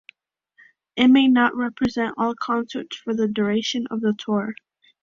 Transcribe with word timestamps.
It 0.95 1.09
may 1.09 1.27
not 1.27 1.55
represent 1.55 2.15
all 2.17 2.33
concerts 2.33 2.97
for 2.97 3.13
the 3.13 3.27
duration 3.27 3.85
of 3.91 4.01
the 4.01 4.15
tour. 4.17 4.55